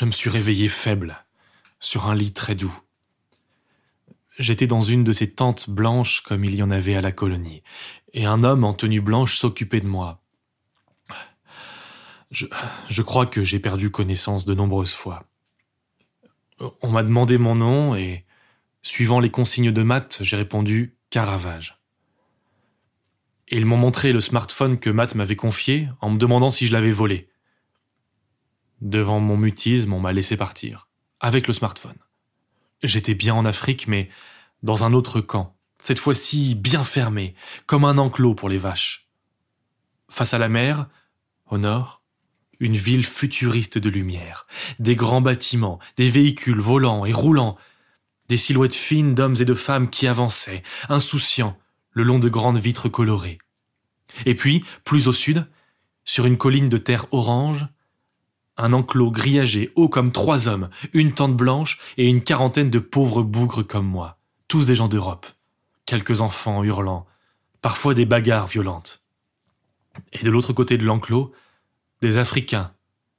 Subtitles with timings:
[0.00, 1.26] Je me suis réveillé faible,
[1.78, 2.74] sur un lit très doux.
[4.38, 7.62] J'étais dans une de ces tentes blanches comme il y en avait à la colonie,
[8.14, 10.22] et un homme en tenue blanche s'occupait de moi.
[12.30, 15.24] Je, crois que j'ai perdu connaissance de nombreuses fois.
[16.80, 18.24] On m'a demandé mon nom et,
[18.80, 21.78] suivant les consignes de Matt, j'ai répondu Caravage.
[23.48, 26.72] Et ils m'ont montré le smartphone que Matt m'avait confié en me demandant si je
[26.72, 27.30] l'avais volé.
[28.80, 30.88] Devant mon mutisme, on m'a laissé partir,
[31.20, 31.98] avec le smartphone.
[32.82, 34.08] J'étais bien en Afrique, mais
[34.62, 37.34] dans un autre camp, cette fois-ci bien fermé,
[37.66, 39.08] comme un enclos pour les vaches.
[40.08, 40.88] Face à la mer,
[41.50, 42.02] au nord,
[42.58, 44.46] une ville futuriste de lumière,
[44.78, 47.56] des grands bâtiments, des véhicules volants et roulants,
[48.28, 51.58] des silhouettes fines d'hommes et de femmes qui avançaient, insouciants,
[51.92, 53.38] le long de grandes vitres colorées.
[54.26, 55.46] Et puis, plus au sud,
[56.04, 57.66] sur une colline de terre orange,
[58.60, 63.22] un enclos grillagé haut comme trois hommes, une tente blanche et une quarantaine de pauvres
[63.22, 65.26] bougres comme moi, tous des gens d'Europe,
[65.86, 67.06] quelques enfants hurlant,
[67.62, 69.02] parfois des bagarres violentes.
[70.12, 71.32] Et de l'autre côté de l'enclos,
[72.00, 72.72] des Africains,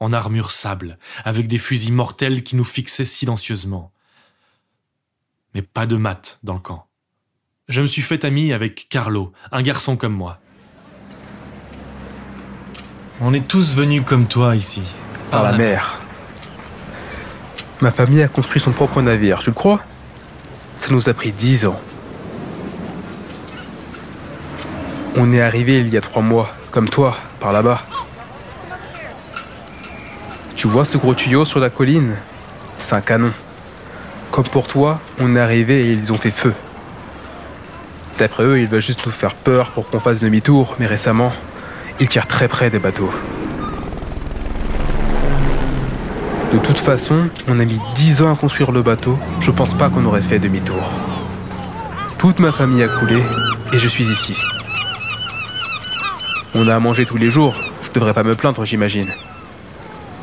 [0.00, 3.92] en armure sable, avec des fusils mortels qui nous fixaient silencieusement.
[5.54, 6.88] Mais pas de maths dans le camp.
[7.68, 10.40] Je me suis fait ami avec Carlo, un garçon comme moi.
[13.20, 14.82] On est tous venus comme toi ici,
[15.32, 15.98] par la mer.
[17.80, 19.80] Ma famille a construit son propre navire, tu le crois?
[20.76, 21.80] Ça nous a pris dix ans.
[25.16, 27.80] On est arrivé il y a trois mois, comme toi, par là-bas.
[30.54, 32.18] Tu vois ce gros tuyau sur la colline?
[32.76, 33.32] C'est un canon.
[34.30, 36.52] Comme pour toi, on est arrivé et ils ont fait feu.
[38.18, 41.32] D'après eux, ils veulent juste nous faire peur pour qu'on fasse demi-tour, mais récemment,
[42.00, 43.10] ils tirent très près des bateaux.
[46.52, 49.88] De toute façon, on a mis 10 ans à construire le bateau, je pense pas
[49.88, 50.90] qu'on aurait fait demi-tour.
[52.18, 53.22] Toute ma famille a coulé
[53.72, 54.36] et je suis ici.
[56.54, 59.08] On a à manger tous les jours, je devrais pas me plaindre, j'imagine.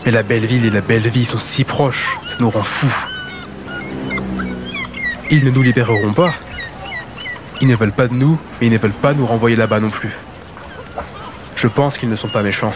[0.05, 2.95] Mais la belle ville et la belle vie sont si proches, ça nous rend fous.
[5.31, 6.33] Ils ne nous libéreront pas.
[7.59, 9.89] Ils ne veulent pas de nous, mais ils ne veulent pas nous renvoyer là-bas non
[9.89, 10.11] plus.
[11.55, 12.73] Je pense qu'ils ne sont pas méchants.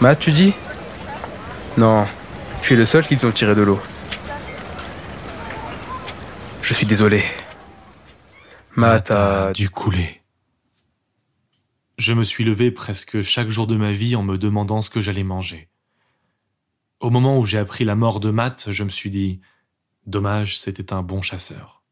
[0.00, 0.54] Matt, tu dis?
[1.76, 2.06] Non,
[2.62, 3.80] tu es le seul qu'ils ont tiré de l'eau.
[6.62, 7.22] Je suis désolé.
[8.76, 10.22] Matt a dû couler.
[11.98, 15.00] Je me suis levé presque chaque jour de ma vie en me demandant ce que
[15.00, 15.68] j'allais manger.
[17.00, 19.40] Au moment où j'ai appris la mort de Matt, je me suis dit
[20.06, 21.82] Dommage, c'était un bon chasseur.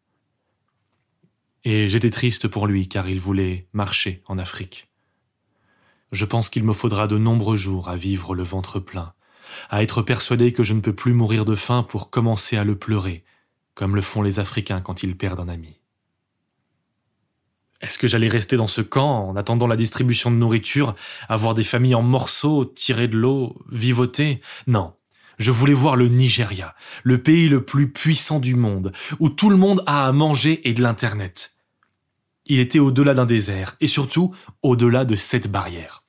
[1.65, 4.91] Et j'étais triste pour lui car il voulait marcher en Afrique.
[6.13, 9.13] Je pense qu'il me faudra de nombreux jours à vivre le ventre plein,
[9.69, 12.77] à être persuadé que je ne peux plus mourir de faim pour commencer à le
[12.77, 13.25] pleurer,
[13.75, 15.81] comme le font les Africains quand ils perdent un ami.
[17.81, 20.95] Est-ce que j'allais rester dans ce camp en attendant la distribution de nourriture,
[21.29, 24.43] avoir des familles en morceaux, tirer de l'eau, vivoter?
[24.67, 24.93] Non.
[25.39, 29.57] Je voulais voir le Nigeria, le pays le plus puissant du monde, où tout le
[29.57, 31.55] monde a à manger et de l'Internet.
[32.45, 36.00] Il était au-delà d'un désert, et surtout au-delà de cette barrière.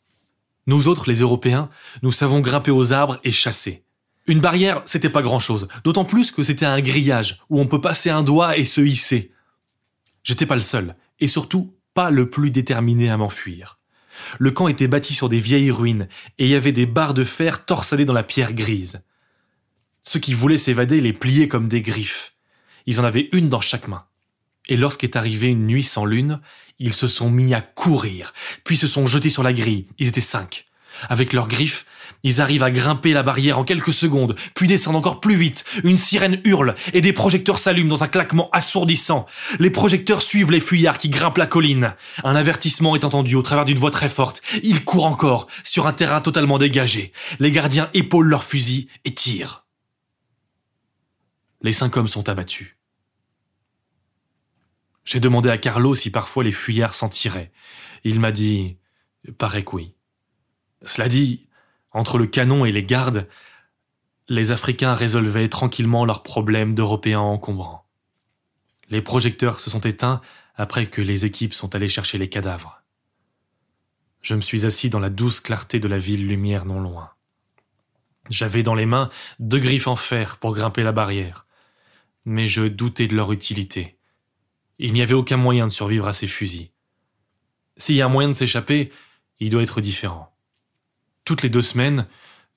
[0.67, 1.69] Nous autres, les Européens,
[2.03, 3.83] nous savons grimper aux arbres et chasser.
[4.27, 7.81] Une barrière, c'était pas grand chose, d'autant plus que c'était un grillage où on peut
[7.81, 9.31] passer un doigt et se hisser.
[10.23, 13.79] J'étais pas le seul, et surtout pas le plus déterminé à m'enfuir.
[14.37, 16.07] Le camp était bâti sur des vieilles ruines,
[16.37, 19.01] et il y avait des barres de fer torsadées dans la pierre grise.
[20.03, 22.33] Ceux qui voulaient s'évader les pliaient comme des griffes.
[22.85, 24.05] Ils en avaient une dans chaque main.
[24.69, 26.39] Et lorsqu'est arrivée une nuit sans lune,
[26.79, 29.87] ils se sont mis à courir, puis se sont jetés sur la grille.
[29.99, 30.65] Ils étaient cinq.
[31.09, 31.85] Avec leurs griffes,
[32.23, 35.65] ils arrivent à grimper la barrière en quelques secondes, puis descendent encore plus vite.
[35.83, 39.25] Une sirène hurle et des projecteurs s'allument dans un claquement assourdissant.
[39.59, 41.95] Les projecteurs suivent les fuyards qui grimpent la colline.
[42.23, 44.41] Un avertissement est entendu au travers d'une voix très forte.
[44.63, 47.11] Ils courent encore, sur un terrain totalement dégagé.
[47.39, 49.65] Les gardiens épaulent leurs fusils et tirent.
[51.61, 52.75] Les cinq hommes sont abattus.
[55.11, 57.51] J'ai demandé à Carlo si parfois les fuyards s'en tiraient.
[58.05, 58.77] Il m'a dit
[59.37, 59.93] Paraît que oui.
[60.85, 61.49] Cela dit,
[61.91, 63.27] entre le canon et les gardes,
[64.29, 67.85] les Africains résolvaient tranquillement leurs problèmes d'Européens encombrants.
[68.87, 70.21] Les projecteurs se sont éteints
[70.55, 72.81] après que les équipes sont allées chercher les cadavres.
[74.21, 77.11] Je me suis assis dans la douce clarté de la ville lumière non loin.
[78.29, 79.09] J'avais dans les mains
[79.39, 81.47] deux griffes en fer pour grimper la barrière,
[82.23, 83.97] mais je doutais de leur utilité.
[84.79, 86.71] Il n'y avait aucun moyen de survivre à ces fusils.
[87.77, 88.91] S'il y a un moyen de s'échapper,
[89.39, 90.35] il doit être différent.
[91.25, 92.07] Toutes les deux semaines,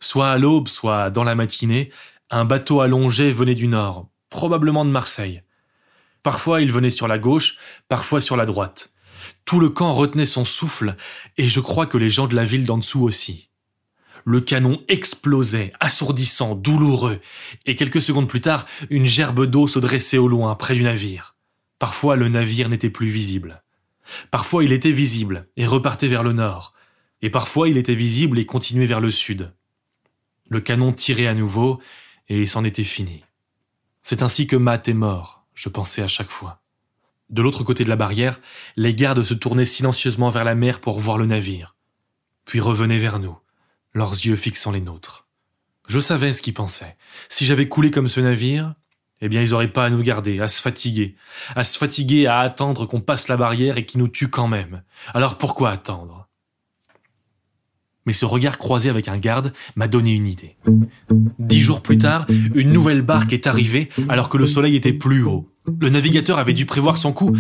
[0.01, 1.91] soit à l'aube, soit dans la matinée,
[2.31, 5.43] un bateau allongé venait du nord, probablement de Marseille.
[6.23, 7.59] Parfois il venait sur la gauche,
[7.89, 8.93] parfois sur la droite.
[9.45, 10.97] Tout le camp retenait son souffle,
[11.37, 13.51] et je crois que les gens de la ville d'en dessous aussi.
[14.25, 17.21] Le canon explosait, assourdissant, douloureux,
[17.67, 21.34] et quelques secondes plus tard, une gerbe d'eau se dressait au loin, près du navire.
[21.79, 23.63] Parfois le navire n'était plus visible.
[24.31, 26.75] Parfois il était visible, et repartait vers le nord,
[27.23, 29.53] et parfois il était visible et continuait vers le sud.
[30.49, 31.81] Le canon tirait à nouveau,
[32.29, 33.25] et c'en était fini.
[34.03, 36.61] C'est ainsi que Matt est mort, je pensais à chaque fois.
[37.31, 38.41] De l'autre côté de la barrière,
[38.77, 41.75] les gardes se tournaient silencieusement vers la mer pour voir le navire,
[42.45, 43.39] puis revenaient vers nous,
[43.95, 45.27] leurs yeux fixant les nôtres.
[45.87, 46.97] Je savais ce qu'ils pensaient.
[47.29, 48.75] Si j'avais coulé comme ce navire,
[49.21, 51.17] eh bien ils n'auraient pas à nous garder, à se fatiguer,
[51.55, 54.83] à se fatiguer à attendre qu'on passe la barrière et qu'ils nous tuent quand même.
[55.15, 56.29] Alors pourquoi attendre?
[58.07, 60.57] Mais ce regard croisé avec un garde m'a donné une idée.
[61.39, 65.23] Dix jours plus tard, une nouvelle barque est arrivée alors que le soleil était plus
[65.23, 65.54] haut.
[65.81, 67.35] Le navigateur avait dû prévoir son coup,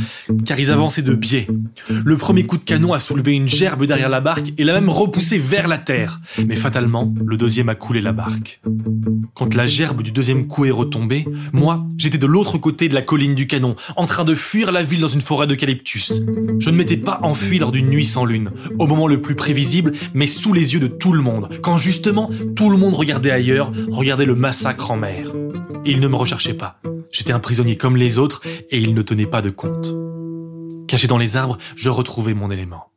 [0.46, 1.46] car ils avançaient de biais.
[1.88, 4.88] Le premier coup de canon a soulevé une gerbe derrière la barque et l'a même
[4.88, 6.20] repoussée vers la terre.
[6.46, 8.60] Mais fatalement, le deuxième a coulé la barque.
[9.34, 13.02] Quand la gerbe du deuxième coup est retombée, moi, j'étais de l'autre côté de la
[13.02, 16.22] colline du canon, en train de fuir la ville dans une forêt d'eucalyptus.
[16.58, 19.92] Je ne m'étais pas enfui lors d'une nuit sans lune, au moment le plus prévisible,
[20.14, 23.70] mais sous les yeux de tout le monde, quand justement tout le monde regardait ailleurs,
[23.90, 25.32] regardait le massacre en mer.
[25.84, 26.80] Il ne me recherchait pas.
[27.12, 29.92] J'étais un prisonnier comme les autres et il ne tenait pas de compte.
[30.88, 32.92] Caché dans les arbres, je retrouvais mon élément.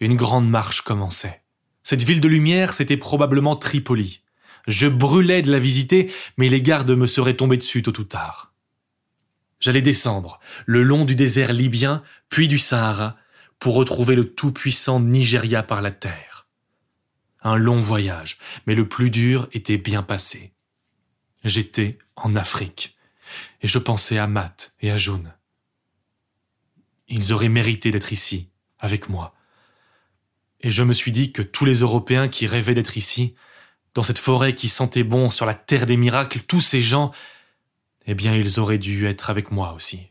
[0.00, 1.42] Une grande marche commençait.
[1.82, 4.22] Cette ville de lumière, c'était probablement Tripoli.
[4.66, 8.52] Je brûlais de la visiter, mais les gardes me seraient tombés dessus tôt ou tard.
[9.60, 13.16] J'allais descendre, le long du désert libyen, puis du Sahara,
[13.58, 16.46] pour retrouver le tout-puissant Nigeria par la terre.
[17.42, 20.52] Un long voyage, mais le plus dur était bien passé.
[21.44, 22.97] J'étais en Afrique
[23.62, 25.32] et je pensais à Matt et à June.
[27.08, 28.48] Ils auraient mérité d'être ici,
[28.78, 29.34] avec moi.
[30.60, 33.34] Et je me suis dit que tous les Européens qui rêvaient d'être ici,
[33.94, 37.12] dans cette forêt qui sentait bon sur la terre des miracles, tous ces gens,
[38.06, 40.10] eh bien ils auraient dû être avec moi aussi.